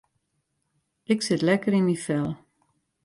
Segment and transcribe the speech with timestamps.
[1.13, 2.29] Ik sit lekker yn myn fel.